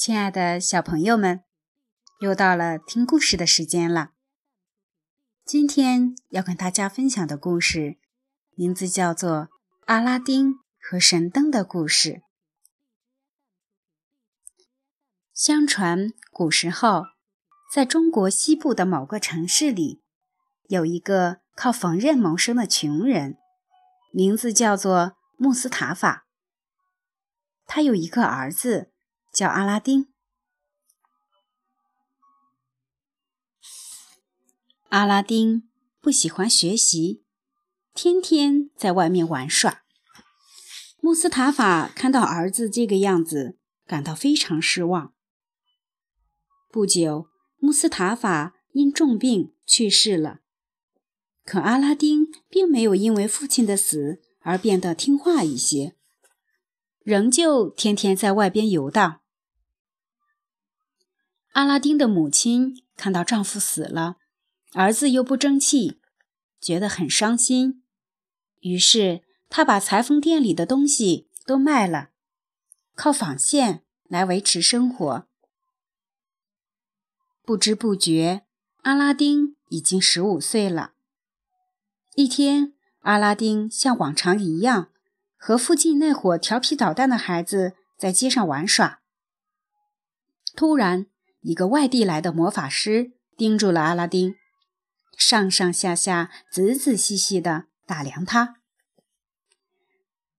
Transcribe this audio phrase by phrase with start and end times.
[0.00, 1.44] 亲爱的小朋友们，
[2.20, 4.12] 又到了听故事的时间了。
[5.44, 7.98] 今天要跟大家分享的故事，
[8.54, 9.30] 名字叫做
[9.84, 12.12] 《阿拉丁和神灯的故事》。
[15.34, 17.02] 相传古时候，
[17.70, 20.02] 在中国西部的某个城市里，
[20.68, 23.36] 有一个靠缝纫谋生的穷人，
[24.10, 26.26] 名字叫做穆斯塔法。
[27.66, 28.94] 他有一个儿子。
[29.32, 30.08] 叫阿拉丁。
[34.88, 35.68] 阿拉丁
[36.00, 37.22] 不喜欢学习，
[37.94, 39.82] 天天在外面玩耍。
[41.00, 45.14] 穆斯塔法看到儿子这个样子，感到非常失望。
[46.70, 50.40] 不久，穆斯塔法因重病去世了。
[51.44, 55.96] 可阿拉丁并没有因为父亲的死而变得听话一些，
[57.10, 59.20] 仍旧天天在外边游荡。
[61.50, 64.18] 阿拉丁的母亲看到丈夫死了，
[64.74, 66.00] 儿子又不争气，
[66.60, 67.82] 觉得很伤心。
[68.60, 72.10] 于是，她把裁缝店里的东西都卖了，
[72.94, 75.26] 靠纺线来维持生活。
[77.44, 78.42] 不知不觉，
[78.82, 80.92] 阿拉丁已经十五岁了。
[82.14, 84.92] 一天，阿拉丁像往常一样，
[85.42, 89.00] 和附近那伙调皮捣蛋的孩子在街上玩耍。
[90.54, 91.06] 突然，
[91.40, 94.34] 一个外地来的魔法师盯住了阿拉丁，
[95.16, 98.56] 上上下下、仔仔细细地打量他。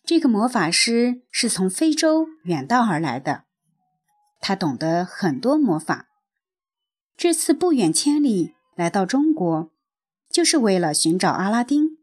[0.03, 3.45] 这个魔法师是从非洲远道而来的，
[4.39, 6.09] 他懂得很多魔法。
[7.17, 9.71] 这次不远千里来到中国，
[10.29, 11.97] 就是为了寻找阿拉丁，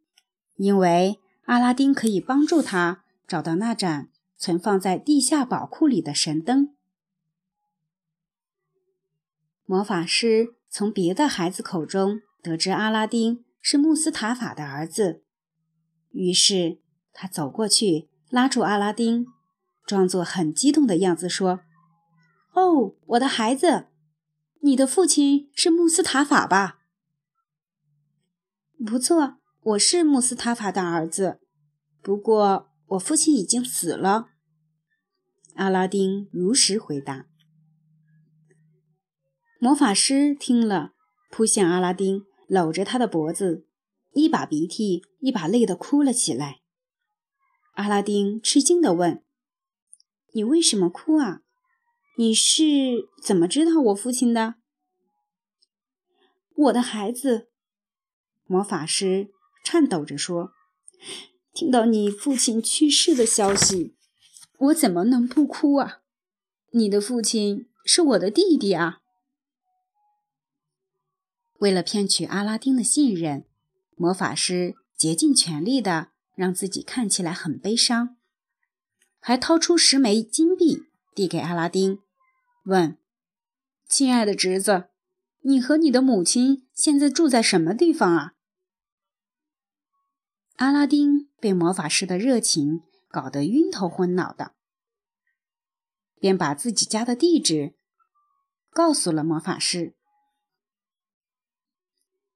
[0.57, 6.75] 因为阿拉丁可以帮助他找到那盏存放在地下宝库里的神灯。
[9.65, 15.23] 魔法师从别的孩子口中得知阿拉丁是穆斯塔法的儿子，
[16.11, 16.81] 于是
[17.15, 19.27] 他走过去拉住阿拉丁，
[19.87, 21.61] 装作很激动的样子说
[22.53, 23.87] ：“哦，我的孩子，
[24.61, 26.81] 你的父亲是穆斯塔法吧
[28.85, 31.41] ？”“不错，我是穆斯塔法的儿子，
[32.01, 34.29] 不过我父亲已经死了。”
[35.57, 37.27] 阿拉丁如实回答。
[39.61, 40.93] 魔法师听了，
[41.31, 43.67] 扑向阿拉丁，搂着他的脖子，
[44.13, 46.61] 一把鼻涕一把泪的哭了起来。
[47.73, 49.25] 阿拉丁吃惊的问
[50.33, 51.43] ：“你为什么哭啊？
[52.17, 54.55] 你是怎么知道我父亲的？”
[56.55, 57.51] 我的孩子，
[58.47, 59.31] 魔法师
[59.71, 60.55] 颤抖着说
[61.53, 63.95] ：“听到你父亲去世的消息，
[64.57, 66.01] 我怎么能不哭啊？
[66.71, 69.03] 你的父亲是我的弟弟啊！”
[71.61, 73.45] 为了骗取阿拉丁的信任，
[73.95, 78.17] 魔法师竭尽全力的让自己看起来很悲伤，
[79.21, 81.99] 还掏出十枚金币递给阿拉丁，
[82.65, 82.97] 问
[83.87, 84.85] ：“亲爱的侄子，
[85.43, 88.33] 你和你的母亲现在住在什么地方啊？”
[90.59, 94.57] 阿拉丁被魔法师的热情搞得晕头昏脑的，
[96.19, 97.77] 便把自己家的地址
[98.73, 99.95] 告诉了魔法师。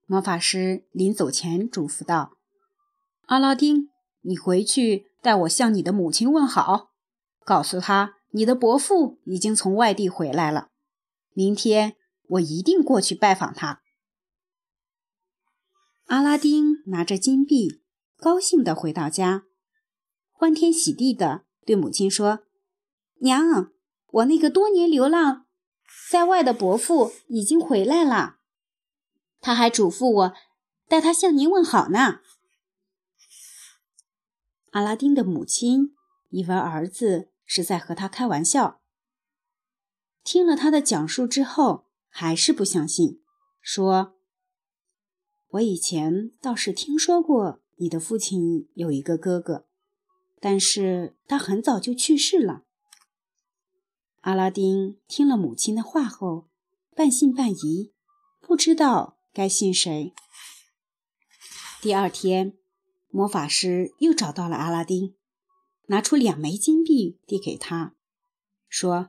[0.06, 2.36] 魔法师临走前嘱咐道
[3.26, 3.88] ：“阿拉丁，
[4.20, 6.92] 你回去代我向你的母亲问好，
[7.44, 10.68] 告诉她你的伯父已经从外地回来了。
[11.32, 11.96] 明天
[12.28, 13.82] 我一定过去拜访他。”
[16.06, 17.81] 阿拉丁拿着金币，
[18.22, 19.46] 高兴地回到家，
[20.30, 22.44] 欢天喜地地对母亲说
[23.18, 23.72] ：“娘，
[24.06, 25.46] 我那个多年流浪
[26.08, 28.38] 在外的伯父已经回来了。”
[29.42, 30.34] 他还嘱咐我，
[30.86, 32.20] 带他向您问好呢。
[34.70, 35.96] 阿拉丁的母亲
[36.28, 38.80] 以为儿子是在和他开玩笑，
[40.22, 43.20] 听了他的讲述之后，还是不相信，
[43.60, 44.14] 说
[45.54, 49.66] ：“我以前倒是听说过你的父亲有一个哥哥，
[50.38, 52.62] 但是他很早就去世了。”
[54.22, 56.48] 阿拉丁听了母亲的话后，
[56.94, 57.92] 半信半疑，
[58.40, 59.18] 不知道。
[59.34, 60.12] 该信谁？
[61.80, 62.56] 第二天，
[63.08, 65.16] 魔法师又找到了阿拉丁，
[65.86, 67.94] 拿出两枚金币递给他，
[68.68, 69.08] 说：“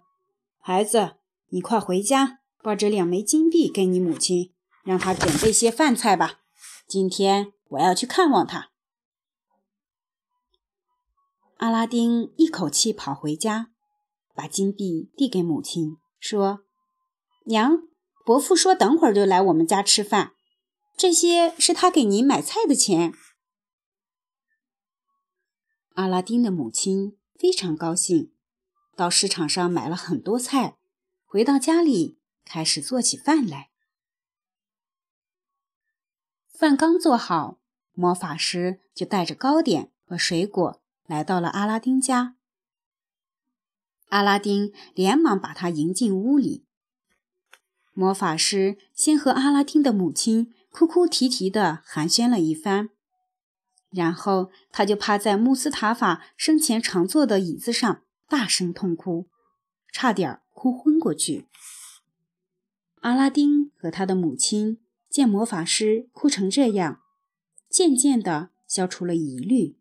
[0.58, 1.18] 孩子，
[1.50, 4.54] 你快回家，把这两枚金币给你母亲，
[4.84, 6.40] 让她准备些饭菜吧。
[6.88, 8.71] 今天我要去看望他。”
[11.57, 13.71] 阿拉丁一口气跑回家，
[14.36, 16.65] 把金币递给母亲，说
[17.45, 17.83] ：“娘，
[18.25, 20.33] 伯父说等会儿就来我们家吃饭，
[20.98, 23.13] 这些是他给您买菜的钱。”
[25.95, 28.33] 阿拉丁的母亲非常高兴，
[28.95, 30.77] 到市场上买了很多菜，
[31.24, 33.69] 回到家里开始做起饭来。
[36.54, 37.58] 饭刚做好，
[37.94, 42.36] 魔法师就带着糕点和水果来到了阿拉丁家。
[44.10, 46.64] 阿拉丁连忙把他迎进屋里。
[47.94, 52.92] 魔法师先和阿拉丁的母亲哭哭啼啼地寒暄了一番，
[53.90, 59.28] 然后他就趴在穆斯塔法生前常坐的椅子上大声痛哭，
[59.92, 61.48] 差点哭昏过去。
[63.02, 64.78] 阿拉丁和他的母亲
[65.13, 67.04] 见魔法师哭成这样，
[67.69, 69.77] 渐渐的消除了疑虑，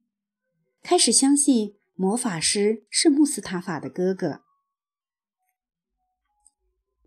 [0.83, 1.77] 开始相信。
[1.95, 4.43] 魔法师是穆斯塔法的哥哥。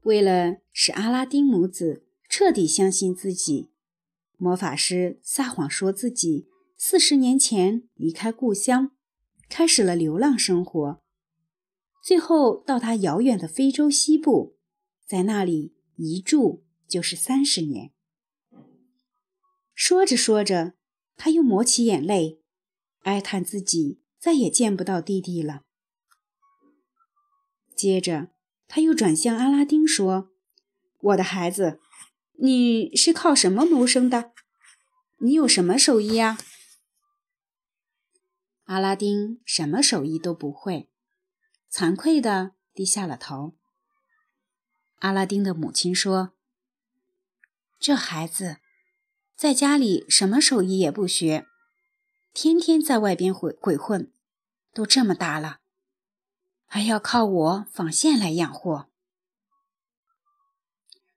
[0.02, 3.70] 为了使阿拉丁母子彻底相信自己，
[4.38, 8.92] 魔法师撒谎说自己四十年前离开故乡，
[9.50, 11.02] 开始了流浪生活，
[12.02, 14.56] 最后到达遥远的非洲西部，
[15.06, 17.92] 在那里一住就是三十年。
[19.76, 20.74] 说着说着，
[21.16, 22.42] 他又抹起眼泪，
[23.04, 24.02] 哀叹自己。
[24.18, 25.62] 再也见不到弟弟了。
[27.76, 28.30] 接着，
[28.68, 30.32] 他又转向阿拉丁说
[31.00, 31.80] ：“我的孩子，
[32.40, 34.32] 你是靠什么谋生的？
[35.18, 36.40] 你有什么手艺呀？”
[38.66, 40.90] 阿拉丁什么手艺都不会，
[41.72, 43.56] 惭愧的低下了头。
[45.02, 46.34] 阿拉丁的母亲说
[47.78, 48.58] ：“这孩子
[49.36, 51.46] 在家里什么手艺也不学，
[52.34, 54.12] 天天在外边鬼鬼混。”
[54.76, 55.60] 都这么大了，
[56.66, 58.90] 还要靠我纺线来养活。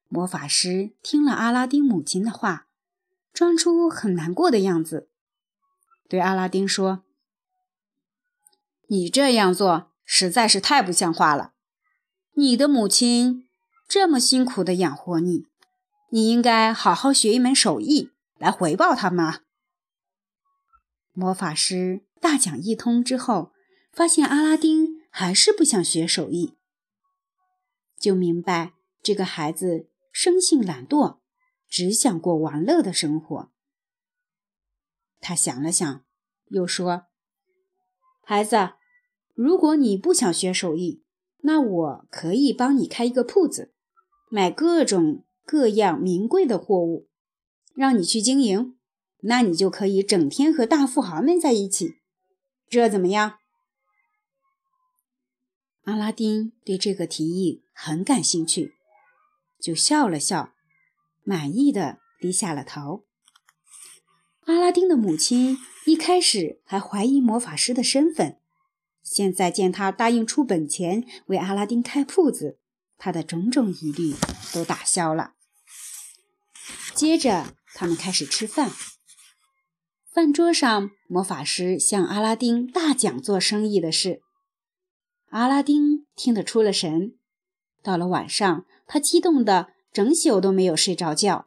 [0.07, 2.69] 魔法师听了阿拉丁母亲的话，
[3.33, 5.09] 装出很难过的样子，
[6.09, 7.03] 对阿拉丁说
[8.87, 11.55] ：“你这样做实在是太不像话了。
[12.35, 13.49] 你的母亲
[13.89, 15.47] 这么辛苦的养活你，
[16.11, 19.43] 你应该好好学一门手艺来回报他们。”
[21.15, 22.05] 魔法师。
[22.21, 23.53] 大讲一通之后，
[23.93, 26.57] 发现阿拉丁还是不想学手艺，
[27.97, 31.19] 就明白这个孩子生性懒惰，
[31.69, 33.53] 只想过玩乐的生活。
[35.21, 36.05] 他想了想，
[36.47, 37.07] 又说
[38.27, 38.73] ：“孩子，
[39.35, 41.05] 如果你不想学手艺，
[41.43, 43.73] 那我可以帮你开一个铺子，
[44.29, 47.09] 买各种各样名贵的货物，
[47.75, 48.77] 让你去经营。
[49.21, 51.95] 那你就可以整天和大富豪们在一起。”
[52.69, 53.39] 这怎么样？
[55.85, 58.75] 阿拉丁对这个提议很感兴趣，
[59.59, 60.53] 就笑了笑，
[61.25, 63.07] 满意的低下了头。
[64.45, 65.57] 阿拉丁的母亲
[65.87, 68.39] 一开始还怀疑魔法师的身份，
[69.03, 72.59] 现在见他答应出本钱为阿拉丁开铺子，
[72.99, 74.15] 他的种种疑虑
[74.53, 75.37] 都打消了。
[76.99, 78.73] 接着，他们开始吃饭。
[80.13, 84.21] 饭桌上，魔法师向阿拉丁大讲做生意的事。
[85.29, 87.17] 阿拉丁听得出了神。
[87.85, 91.47] 到了晚上，他激动的整宿都没有睡着觉。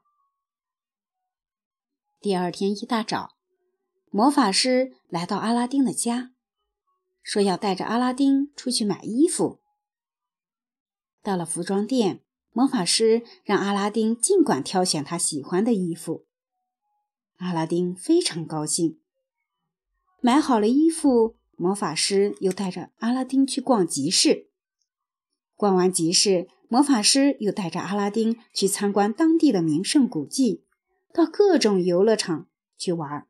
[2.22, 3.36] 第二天一大早，
[4.10, 6.32] 魔法师来到阿拉丁的家，
[7.22, 9.60] 说要带着阿拉丁出去买衣服。
[11.22, 16.26] 到了服装店，魔法师让阿拉丁尽管挑选他喜欢的衣服。
[17.38, 19.00] 阿拉丁非常高兴，
[20.20, 24.50] 买好了衣服，魔法师又带着阿拉丁去逛集市。
[25.56, 30.64] 逛完集市，魔法师又带着阿拉丁去参观当地的名胜古迹，
[31.14, 33.28] 到各种游乐场去玩。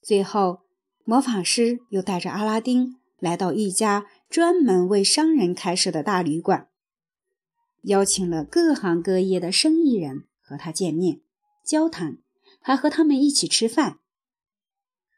[0.00, 0.60] 最后，
[1.04, 6.68] 魔法师又带着阿拉丁来到一家专门为商人开设的大旅馆，
[7.86, 11.20] 邀请了各行各业的生意人和他见面。
[11.64, 12.18] 交谈，
[12.60, 13.98] 还和他们一起吃饭。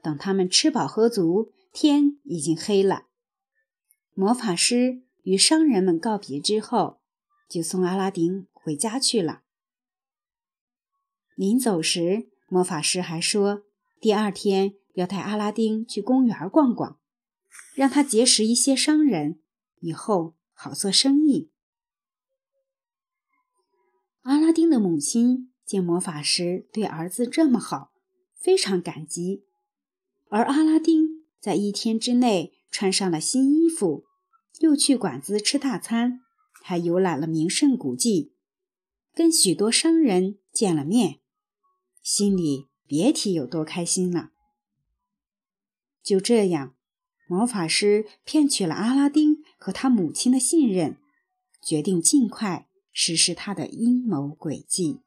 [0.03, 3.07] 等他们吃饱喝足，天已经黑了。
[4.15, 7.01] 魔法师与商人们告别之后，
[7.49, 9.43] 就送阿拉丁回家去了。
[11.35, 13.63] 临走时，魔法师还说，
[14.01, 16.99] 第二天要带阿拉丁去公园逛逛，
[17.75, 19.41] 让他结识一些商人，
[19.81, 21.51] 以后好做生意。
[24.29, 25.51] 阿拉丁的母亲。
[25.65, 27.93] 见魔法师对儿子这么好，
[28.35, 29.45] 非常感激。
[30.29, 34.05] 而阿拉丁在一天之内穿上了新衣服，
[34.61, 36.21] 又去馆子吃大餐，
[36.63, 38.33] 还游览了名胜古迹，
[39.15, 41.21] 跟许多商人见了面，
[42.03, 44.31] 心里别提有多开心了。
[46.03, 46.75] 就这样，
[47.27, 50.97] 魔法师骗取了阿拉丁和他母亲的信任，
[51.63, 52.68] 决定尽快
[53.01, 55.03] 实施他的阴谋诡计。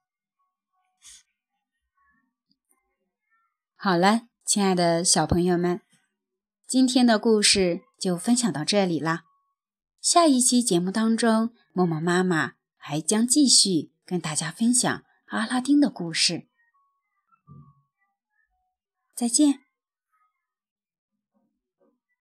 [3.76, 5.82] 好了，亲爱的小朋友们，
[6.66, 9.26] 今天的故事就分享到这里啦。
[10.00, 16.48] 下一期节目当中，默默妈妈还将继续跟大家分享阿拉丁的故事。
[19.14, 19.71] 再见。